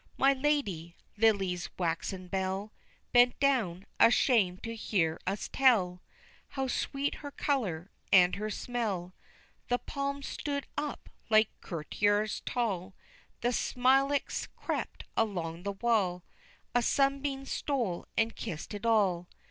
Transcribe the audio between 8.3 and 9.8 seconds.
her smell. The